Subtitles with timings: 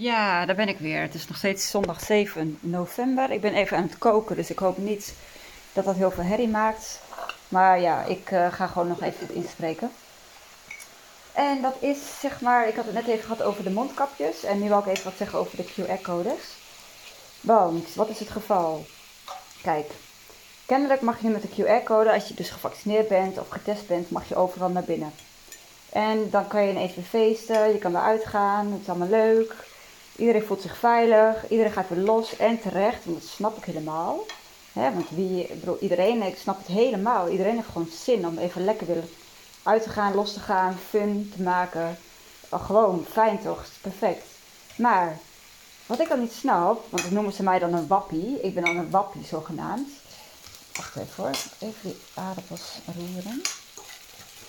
[0.00, 1.00] Ja, daar ben ik weer.
[1.00, 3.30] Het is nog steeds zondag 7 november.
[3.30, 5.14] Ik ben even aan het koken, dus ik hoop niet
[5.72, 7.00] dat dat heel veel herrie maakt.
[7.48, 9.90] Maar ja, ik uh, ga gewoon nog even inspreken.
[11.32, 14.44] En dat is zeg maar, ik had het net even gehad over de mondkapjes.
[14.44, 16.56] En nu wil ik even wat zeggen over de QR-codes.
[17.40, 18.86] Want, wat is het geval?
[19.62, 19.90] Kijk,
[20.66, 24.28] kennelijk mag je met de QR-code, als je dus gevaccineerd bent of getest bent, mag
[24.28, 25.12] je overal naar binnen.
[25.92, 29.68] En dan kan je ineens weer feesten, je kan eruit gaan, het is allemaal leuk.
[30.20, 34.26] Iedereen voelt zich veilig, iedereen gaat weer los en terecht, want dat snap ik helemaal.
[34.72, 37.28] want wie, bedoel, iedereen, ik snap het helemaal.
[37.28, 39.04] Iedereen heeft gewoon zin om even lekker weer
[39.62, 41.98] uit te gaan, los te gaan, fun te maken.
[42.48, 44.24] Oh, gewoon fijn toch, perfect.
[44.76, 45.18] Maar
[45.86, 48.40] wat ik dan niet snap, want dan noemen ze mij dan een wappie.
[48.40, 49.88] Ik ben dan een wappie zogenaamd.
[50.72, 53.42] Wacht even hoor, even die aardappels roeren.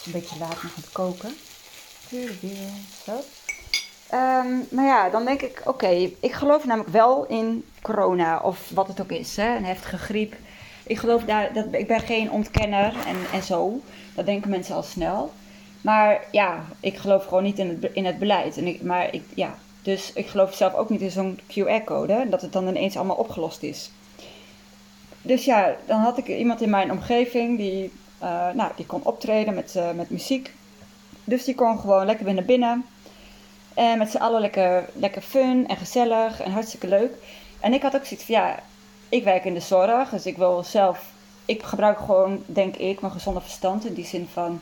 [0.06, 1.38] Een beetje laat nog aan het koken.
[3.06, 3.24] Zo.
[4.14, 8.88] Um, maar ja, dan denk ik, oké, ik geloof namelijk wel in corona of wat
[8.88, 10.36] het ook is, hè, een heftige griep.
[10.84, 13.82] Ik geloof daar, dat, ik ben geen ontkenner en, en zo.
[14.16, 15.32] Dat denken mensen al snel.
[15.82, 18.58] Maar ja, ik geloof gewoon niet in het, in het beleid.
[18.58, 22.42] En ik, maar ik, ja, dus ik geloof zelf ook niet in zo'n QR-code, dat
[22.42, 23.92] het dan ineens allemaal opgelost is.
[25.22, 27.92] Dus ja, dan had ik iemand in mijn omgeving die,
[28.24, 30.54] uh, nou, die kon optreden met, uh, met muziek.
[31.24, 32.86] Dus die kon gewoon lekker weer naar binnen.
[33.74, 37.12] En met z'n allen lekker, lekker fun en gezellig en hartstikke leuk.
[37.60, 38.60] En ik had ook zoiets van, ja,
[39.10, 41.10] ik werk in de zorg, dus ik wil zelf...
[41.46, 44.62] Ik gebruik gewoon, denk ik, mijn gezonde verstand in die zin van...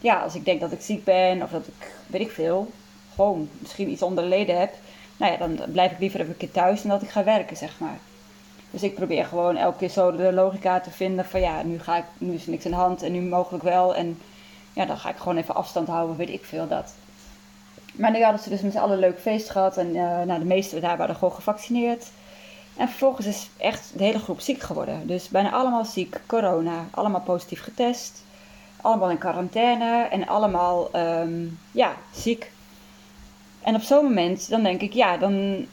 [0.00, 2.70] Ja, als ik denk dat ik ziek ben of dat ik, weet ik veel,
[3.14, 4.74] gewoon misschien iets onder de leden heb...
[5.16, 7.56] Nou ja, dan blijf ik liever even een keer thuis dan dat ik ga werken,
[7.56, 7.98] zeg maar.
[8.70, 11.96] Dus ik probeer gewoon elke keer zo de logica te vinden van ja, nu, ga
[11.96, 13.94] ik, nu is er niks aan de hand en nu mogelijk wel.
[13.94, 14.20] En
[14.72, 16.94] ja, dan ga ik gewoon even afstand houden, weet ik veel dat.
[17.92, 19.76] Maar nu hadden ze dus met z'n allen een leuk feest gehad.
[19.76, 22.10] En uh, nou, de meesten daar waren gewoon gevaccineerd.
[22.76, 25.06] En vervolgens is echt de hele groep ziek geworden.
[25.06, 28.24] Dus bijna allemaal ziek, corona, allemaal positief getest.
[28.80, 32.50] Allemaal in quarantaine en allemaal um, ja, ziek.
[33.60, 35.66] En op zo'n moment, dan denk ik, ja, dan...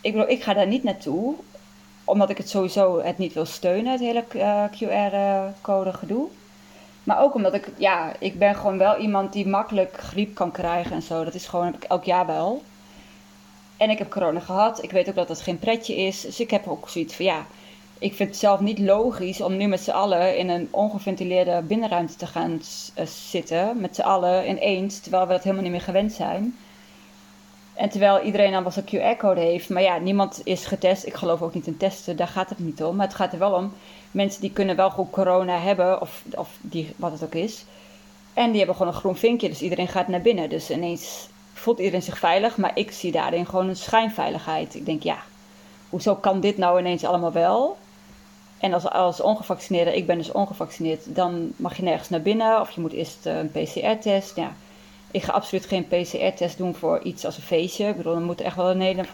[0.00, 1.34] Ik bedoel, ik ga daar niet naartoe.
[2.04, 6.28] Omdat ik het sowieso het niet wil steunen, het hele uh, QR-code gedoe.
[7.04, 10.92] Maar ook omdat ik, ja, ik ben gewoon wel iemand die makkelijk griep kan krijgen
[10.92, 11.24] en zo.
[11.24, 12.62] Dat is gewoon, elk jaar wel.
[13.76, 14.82] En ik heb corona gehad.
[14.82, 16.20] Ik weet ook dat dat geen pretje is.
[16.20, 17.46] Dus ik heb ook zoiets van, ja,
[17.98, 22.16] ik vind het zelf niet logisch om nu met z'n allen in een ongeventileerde binnenruimte
[22.16, 22.52] te gaan
[22.98, 23.80] uh, zitten.
[23.80, 26.56] Met z'n allen ineens, terwijl we dat helemaal niet meer gewend zijn.
[27.74, 29.68] En terwijl iedereen dan wel een QR-code heeft.
[29.68, 31.06] Maar ja, niemand is getest.
[31.06, 32.96] Ik geloof ook niet in testen, daar gaat het niet om.
[32.96, 33.72] Maar het gaat er wel om
[34.10, 37.64] mensen die kunnen wel goed corona hebben, of, of die, wat het ook is.
[38.34, 40.48] En die hebben gewoon een groen vinkje, dus iedereen gaat naar binnen.
[40.48, 44.74] Dus ineens voelt iedereen zich veilig, maar ik zie daarin gewoon een schijnveiligheid.
[44.74, 45.18] Ik denk, ja,
[45.90, 47.76] hoezo kan dit nou ineens allemaal wel?
[48.58, 52.70] En als, als ongevaccineerde, ik ben dus ongevaccineerd, dan mag je nergens naar binnen of
[52.70, 54.36] je moet eerst een PCR-test.
[54.36, 54.52] Ja,
[55.14, 57.88] ik ga absoluut geen PCR-test doen voor iets als een feestje.
[57.88, 59.06] Ik bedoel, er moet echt wel een,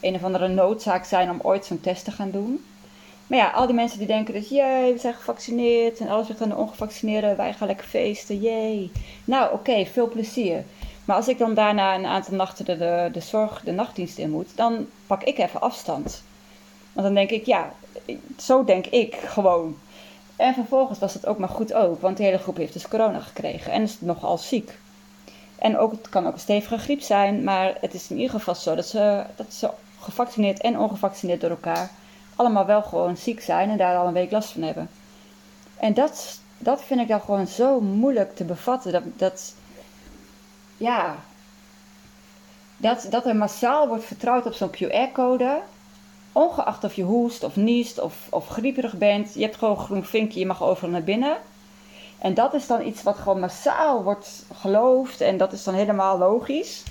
[0.00, 2.64] een of andere noodzaak zijn om ooit zo'n test te gaan doen.
[3.26, 6.42] Maar ja, al die mensen die denken dus, jee, we zijn gevaccineerd en alles ligt
[6.42, 8.92] aan de ongevaccineerden, wij gaan lekker feesten, jee.
[9.24, 10.64] Nou, oké, veel plezier.
[11.04, 14.30] Maar als ik dan daarna een aantal nachten de, de, de zorg, de nachtdienst in
[14.30, 16.22] moet, dan pak ik even afstand.
[16.92, 17.72] Want dan denk ik, ja,
[18.38, 19.78] zo denk ik gewoon.
[20.36, 23.20] En vervolgens was het ook maar goed ook, want de hele groep heeft dus corona
[23.20, 24.80] gekregen en is nogal ziek.
[25.62, 28.54] En ook, het kan ook een stevige griep zijn, maar het is in ieder geval
[28.54, 31.90] zo dat ze, dat ze gevaccineerd en ongevaccineerd door elkaar
[32.36, 34.90] allemaal wel gewoon ziek zijn en daar al een week last van hebben.
[35.76, 38.92] En dat, dat vind ik dan gewoon zo moeilijk te bevatten.
[38.92, 39.54] Dat, dat
[40.76, 41.16] ja,
[42.76, 45.60] dat, dat er massaal wordt vertrouwd op zo'n QR-code.
[46.32, 49.34] Ongeacht of je hoest of niest of, of grieperig bent.
[49.34, 51.36] Je hebt gewoon een groen vinkje, je mag overal naar binnen.
[52.22, 55.20] En dat is dan iets wat gewoon massaal wordt geloofd.
[55.20, 56.82] En dat is dan helemaal logisch.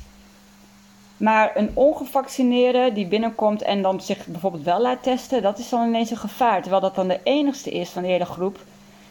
[1.17, 5.87] Maar een ongevaccineerde die binnenkomt en dan zich bijvoorbeeld wel laat testen, dat is dan
[5.87, 6.61] ineens een gevaar.
[6.61, 8.59] Terwijl dat dan de enigste is van de hele groep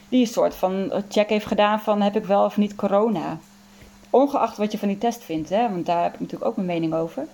[0.09, 3.39] die een soort van check heeft gedaan van heb ik wel of niet corona.
[4.11, 5.71] Ongeacht wat je van die test vindt, hè?
[5.71, 7.27] want daar heb ik natuurlijk ook mijn mening over.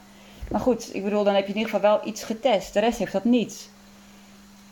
[0.50, 2.72] Maar goed, ik bedoel, dan heb je in ieder geval wel iets getest.
[2.72, 3.70] De rest heeft dat niet.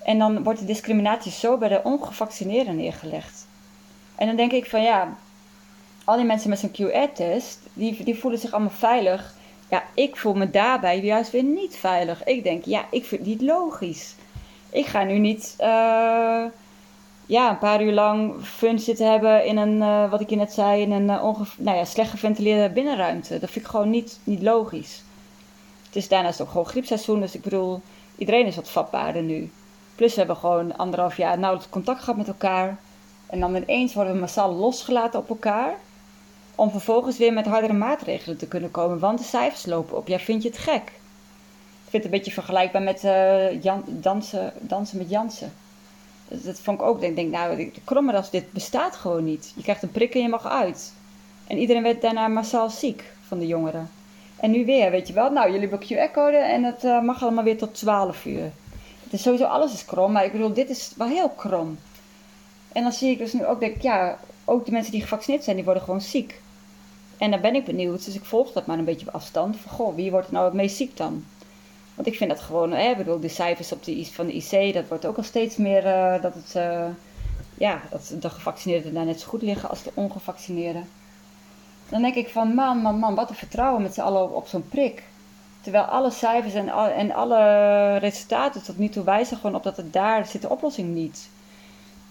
[0.02, 3.46] En dan wordt de discriminatie zo bij de ongevaccineerden neergelegd.
[4.14, 5.16] En dan denk ik van ja,
[6.04, 9.34] al die mensen met zo'n QR-test, die, die voelen zich allemaal veilig
[9.74, 12.24] ja, ik voel me daarbij juist weer niet veilig.
[12.24, 14.14] Ik denk, ja, ik vind het niet logisch.
[14.70, 15.66] Ik ga nu niet uh,
[17.26, 20.52] ja, een paar uur lang fun zitten hebben in een, uh, wat ik je net
[20.52, 23.38] zei, in een uh, nou ja, slecht geventileerde binnenruimte.
[23.38, 25.02] Dat vind ik gewoon niet, niet logisch.
[25.86, 27.80] Het is daarnaast ook gewoon griepseizoen, dus ik bedoel,
[28.16, 29.50] iedereen is wat vatbaarder nu.
[29.94, 32.78] Plus we hebben gewoon anderhalf jaar nauwelijks contact gehad met elkaar.
[33.34, 35.74] En dan ineens worden we massaal losgelaten op elkaar.
[36.54, 40.08] Om vervolgens weer met hardere maatregelen te kunnen komen, want de cijfers lopen op.
[40.08, 40.82] Ja, vind je het gek?
[41.84, 45.52] Ik vind het een beetje vergelijkbaar met uh, Jan, dansen, dansen met Jansen.
[46.28, 47.02] Dat, vond ik ook.
[47.02, 49.52] Ik denk, nou, de krommeras, dit bestaat gewoon niet.
[49.56, 50.92] Je krijgt een prik en je mag uit.
[51.46, 53.90] En iedereen werd daarna massaal ziek van de jongeren.
[54.36, 55.30] En nu weer, weet je wel.
[55.30, 58.52] Nou, jullie hebben QR-code en het uh, mag allemaal weer tot 12 uur.
[59.04, 60.12] Het is sowieso, alles is krom.
[60.12, 61.78] Maar ik bedoel, dit is wel heel krom.
[62.74, 65.44] En dan zie ik dus nu ook, denk ik, ja, ook de mensen die gevaccineerd
[65.44, 66.40] zijn, die worden gewoon ziek.
[67.18, 69.56] En dan ben ik benieuwd, dus ik volg dat maar een beetje op afstand.
[69.56, 71.24] Van, goh, wie wordt nou het meest ziek dan?
[71.94, 74.74] Want ik vind dat gewoon, hè, ik bedoel, de cijfers op de, van de IC,
[74.74, 76.86] dat wordt ook al steeds meer, uh, dat het, uh,
[77.58, 80.88] ja, dat de gevaccineerden daar net zo goed liggen als de ongevaccineerden.
[81.88, 84.46] Dan denk ik van, man, man, man, wat een vertrouwen met z'n allen op, op
[84.46, 85.02] zo'n prik.
[85.60, 89.76] Terwijl alle cijfers en, al, en alle resultaten tot nu toe wijzen gewoon op dat
[89.76, 91.28] het daar zit de oplossing niet.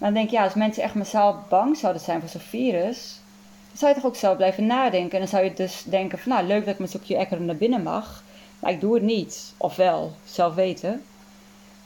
[0.04, 3.20] Dan denk ik, ja, als mensen echt massaal bang zouden zijn voor zo'n virus,
[3.68, 5.12] dan zou je toch ook zelf blijven nadenken.
[5.12, 7.56] En dan zou je dus denken van, nou, leuk dat ik met zo'n QR naar
[7.56, 8.24] binnen mag,
[8.60, 9.54] maar ik doe het niet.
[9.58, 11.04] Of wel, zelf weten.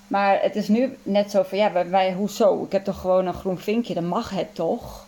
[0.08, 2.64] Maar het is nu net zo van, ja, wij, wij, hoezo?
[2.64, 5.06] Ik heb toch gewoon een groen vinkje, dan mag het toch?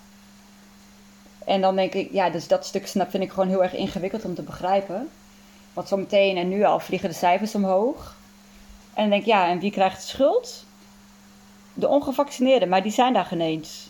[1.45, 4.25] En dan denk ik, ja, dus dat stuk snap vind ik gewoon heel erg ingewikkeld
[4.25, 5.09] om te begrijpen.
[5.73, 8.15] Want zometeen en nu al vliegen de cijfers omhoog.
[8.93, 10.67] En dan denk ik, ja, en wie krijgt de schuld?
[11.79, 13.89] De ongevaccineerden, maar die zijn daar geen eens.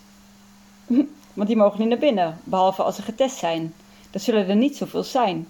[1.34, 3.74] Want die mogen niet naar binnen, behalve als ze getest zijn.
[4.12, 5.48] Er zullen er niet zoveel zijn.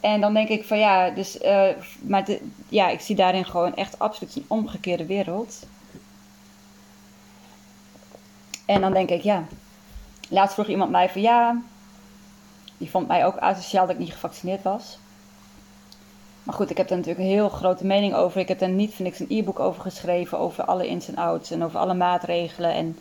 [0.00, 1.68] En dan denk ik van ja, dus, uh,
[2.00, 2.28] maar
[2.68, 5.66] ja, ik zie daarin gewoon echt absoluut een omgekeerde wereld.
[8.64, 9.44] En dan denk ik, ja.
[10.28, 11.62] Laatst vroeg iemand mij van ja,
[12.78, 14.98] die vond mij ook asociaal dat ik niet gevaccineerd was.
[16.42, 18.40] Maar goed, ik heb daar natuurlijk een heel grote mening over.
[18.40, 20.38] Ik heb daar niet, vind ik, een e-book over geschreven.
[20.38, 22.74] Over alle ins en outs en over alle maatregelen.
[22.74, 22.98] En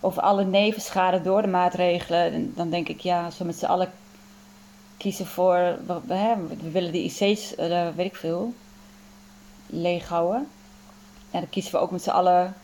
[0.00, 2.32] over alle nevenschade door de maatregelen.
[2.32, 3.92] En dan denk ik, ja, als we met z'n allen
[4.96, 5.76] kiezen voor.
[5.86, 6.34] We,
[6.70, 8.52] willen de IC's, uh, weet ik veel,
[9.66, 10.48] leeg houden.
[11.30, 12.54] Ja, dan kiezen we ook met z'n allen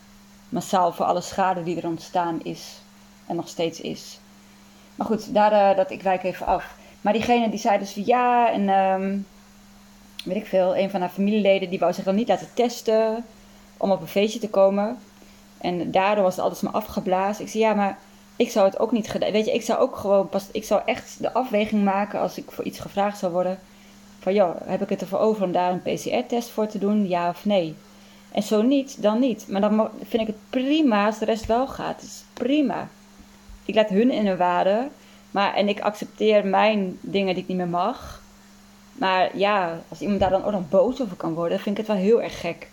[0.49, 2.81] massaal voor alle schade die er ontstaan is.
[3.27, 4.19] En nog steeds is.
[4.95, 6.75] Maar goed, daar, uh, dat, ik wijk even af.
[7.01, 9.25] Maar diegene die zei dus van ja, en um,
[10.23, 13.25] weet ik veel, een van haar familieleden die wou zich dan niet laten testen
[13.77, 14.97] om op een feestje te komen.
[15.57, 17.43] En daardoor was het alles maar afgeblazen.
[17.43, 17.97] Ik zei ja, maar
[18.35, 19.31] ik zou het ook niet gedaan.
[19.31, 20.47] Weet je, ik zou ook gewoon pas.
[20.51, 23.59] Ik zou echt de afweging maken als ik voor iets gevraagd zou worden.
[24.19, 27.07] Van joh, heb ik het ervoor over om daar een PCR-test voor te doen?
[27.07, 27.75] Ja of nee?
[28.31, 29.47] En zo niet, dan niet.
[29.47, 32.01] Maar dan vind ik het prima als de rest wel gaat.
[32.01, 32.87] Het is prima.
[33.65, 34.87] Ik laat hun in hun waarde.
[35.31, 38.21] Maar, en ik accepteer mijn dingen die ik niet meer mag.
[38.99, 41.95] Maar ja, als iemand daar dan ook nog boos over kan worden, vind ik het
[41.95, 42.67] wel heel erg gek.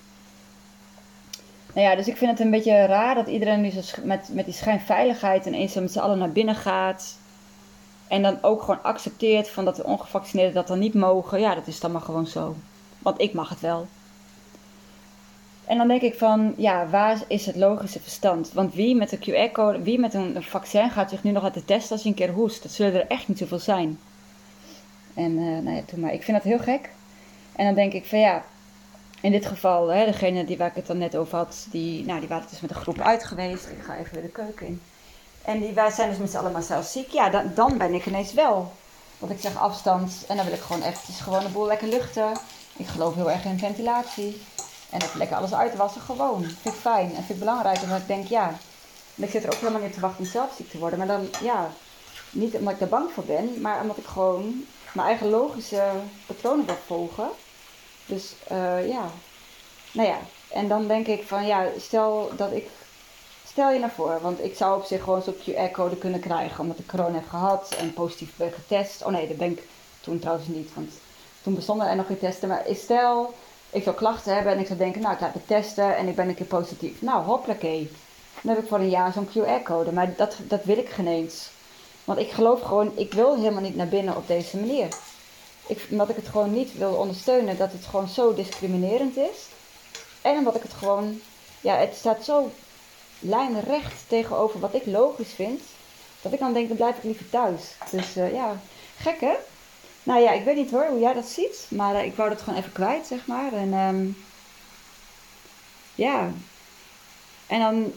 [1.75, 4.55] Nou ja, dus ik vind het een beetje raar dat iedereen nu met, met die
[4.55, 7.19] schijnveiligheid ineens met z'n allen naar binnen gaat.
[8.08, 11.40] En dan ook gewoon accepteert van dat de ongevaccineerden dat dan niet mogen.
[11.40, 12.56] Ja, dat is dan maar gewoon zo.
[12.99, 13.87] Want ik mag het wel.
[15.64, 18.52] En dan denk ik van, ja, waar is het logische verstand?
[18.52, 21.93] Want wie met een QR-code, wie met een, vaccin gaat zich nu nog laten testen
[21.93, 22.62] als hij een keer hoest?
[22.62, 23.99] Dat zullen er echt niet zoveel zijn.
[25.16, 26.12] En uh, nou ja, maar.
[26.12, 26.90] Ik vind dat heel gek.
[27.52, 28.44] En dan denk ik van ja,
[29.20, 32.20] in dit geval, hè, degene die, waar ik het dan net over had, die, nou,
[32.20, 33.66] die waren dus met een groep uit geweest.
[33.66, 34.82] Ik ga even weer de keuken in.
[35.44, 37.11] En die, wij zijn dus met z'n allen zelf ziek.
[37.11, 38.73] Ja, dan, dan ben ik ineens wel.
[39.18, 42.32] Want ik zeg afstand en dan wil ik gewoon eventjes gewoon een boel lekker luchten.
[42.76, 44.42] Ik geloof heel erg in ventilatie.
[44.90, 46.42] En even lekker alles uitwassen, gewoon.
[46.42, 47.82] Vind ik fijn en vind ik belangrijk.
[47.82, 48.54] Omdat ik denk, ja,
[49.14, 50.99] ik zit er ook helemaal niet te wachten om zelf ziek te worden.
[50.99, 51.70] Maar dan, ja,
[52.30, 54.64] niet omdat ik er bang voor ben, maar omdat ik gewoon
[54.96, 55.90] mijn eigen logische
[56.26, 57.28] patronen wil volgen.
[58.06, 59.10] Dus uh, ja,
[59.92, 62.68] nou ja, en dan denk ik van ja, stel dat ik,
[63.46, 66.78] stel je naar voor, want ik zou op zich gewoon zo'n QR-code kunnen krijgen omdat
[66.78, 69.04] ik corona heb gehad en positief ben getest.
[69.04, 69.62] Oh nee, dat ben ik
[70.00, 70.92] toen trouwens niet, want
[71.42, 72.48] toen bestonden er nog geen testen.
[72.48, 73.34] Maar stel,
[73.70, 76.14] ik zou klachten hebben en ik zou denken, nou ik laat me testen en ik
[76.14, 77.02] ben een keer positief.
[77.02, 77.90] Nou, hoppakee.
[78.42, 81.50] Dan heb ik voor een jaar zo'n QR-code, maar dat, dat wil ik geen eens.
[82.06, 84.88] Want ik geloof gewoon, ik wil helemaal niet naar binnen op deze manier
[85.66, 89.46] ik, omdat ik het gewoon niet wil ondersteunen dat het gewoon zo discriminerend is.
[90.22, 91.20] En omdat ik het gewoon,
[91.60, 92.50] ja, het staat zo
[93.18, 95.62] lijnrecht tegenover wat ik logisch vind.
[96.22, 97.62] Dat ik dan denk, dan blijf ik liever thuis.
[97.90, 98.60] Dus uh, ja,
[98.98, 99.34] gek hè?
[100.02, 101.66] Nou ja, ik weet niet hoor hoe jij dat ziet.
[101.68, 103.52] Maar uh, ik wou dat gewoon even kwijt, zeg maar.
[103.52, 104.16] En um,
[105.94, 106.30] ja.
[107.46, 107.92] En dan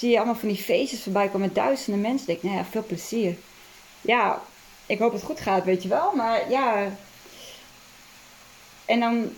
[0.00, 2.26] zie je allemaal van die feestjes voorbij komen met duizenden mensen.
[2.26, 3.36] denk ik, nou ja, veel plezier.
[4.00, 4.42] Ja,
[4.86, 6.12] ik hoop het goed gaat, weet je wel.
[6.12, 6.92] Maar ja,
[8.84, 9.32] En dan,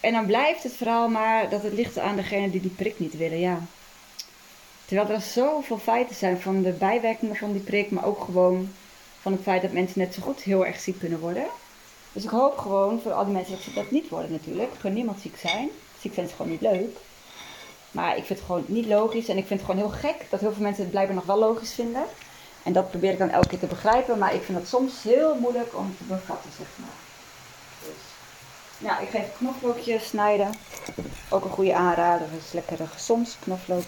[0.00, 3.16] en dan blijft het verhaal maar dat het ligt aan degene die die prik niet
[3.16, 3.60] willen, ja.
[4.84, 8.72] Terwijl er zoveel feiten zijn van de bijwerkingen van die prik, maar ook gewoon
[9.20, 11.46] van het feit dat mensen net zo goed heel erg ziek kunnen worden.
[12.12, 14.72] Dus ik hoop gewoon voor al die mensen dat ze dat niet worden natuurlijk.
[14.72, 15.68] Er kan niemand ziek zijn.
[16.00, 16.96] Ziek zijn is gewoon niet leuk.
[17.90, 20.40] Maar ik vind het gewoon niet logisch en ik vind het gewoon heel gek dat
[20.40, 22.04] heel veel mensen het blijkbaar nog wel logisch vinden.
[22.62, 25.34] En dat probeer ik dan elke keer te begrijpen, maar ik vind het soms heel
[25.34, 26.88] moeilijk om te bevatten, zeg maar.
[27.82, 28.02] Dus,
[28.78, 30.54] nou, ik ga even knoflookje snijden.
[31.28, 33.84] Ook een goede aanrader, is lekkere soms knoflook.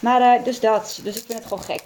[0.00, 1.82] Maar uh, dus dat, dus ik vind het gewoon gek.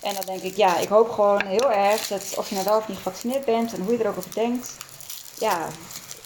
[0.00, 2.78] En dan denk ik, ja, ik hoop gewoon heel erg dat of je nou wel
[2.78, 4.76] of niet gevaccineerd bent en hoe je er ook over denkt.
[5.38, 5.68] Ja,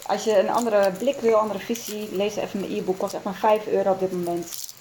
[0.08, 2.98] als je een andere blik wil, een andere visie, lees even mijn e-book.
[2.98, 4.74] Kost echt maar 5 euro op dit moment.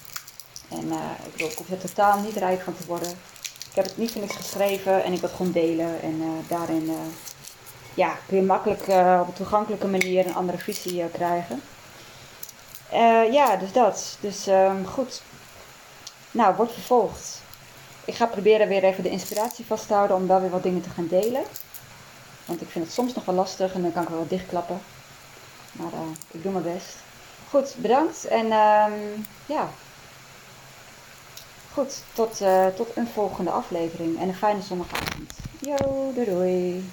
[0.68, 3.10] En uh, ik, bedoel, ik hoef er totaal niet rijk van te worden.
[3.70, 6.02] Ik heb het niet voor niks geschreven en ik wil het gewoon delen.
[6.02, 6.94] En uh, daarin uh,
[7.94, 8.80] ja, kun je makkelijk
[9.20, 11.62] op een toegankelijke manier een andere visie krijgen.
[13.30, 14.16] ja, dus dat.
[14.20, 15.22] Dus um, goed.
[16.30, 17.42] Nou, wordt vervolgd.
[18.04, 20.82] Ik ga proberen weer even de inspiratie vast te houden om wel weer wat dingen
[20.82, 21.42] te gaan delen.
[22.44, 24.80] Want ik vind het soms nog wel lastig en dan kan ik wel wat dichtklappen.
[25.78, 26.96] Maar uh, ik doe mijn best.
[27.48, 28.24] Goed, bedankt.
[28.24, 29.68] En um, ja.
[31.72, 34.20] Goed, tot, uh, tot een volgende aflevering.
[34.20, 35.32] En een fijne zondagavond.
[35.60, 36.90] Yo, doei doei.